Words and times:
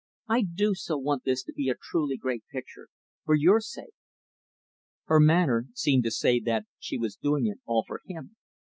I 0.27 0.41
do 0.41 0.73
so 0.73 0.97
want 0.97 1.25
this 1.25 1.43
to 1.43 1.53
be 1.53 1.69
a 1.69 1.75
truly 1.79 2.17
great 2.17 2.43
picture 2.51 2.87
for 3.23 3.35
your 3.35 3.59
sake." 3.61 3.93
Her 5.05 5.19
manner 5.19 5.67
seemed 5.75 6.05
to 6.05 6.09
say 6.11 6.39
that 6.39 6.65
she 6.79 6.97
was 6.97 7.17
doing 7.17 7.45
it 7.45 7.59
all 7.67 7.83
for 7.87 8.01
him. 8.07 8.35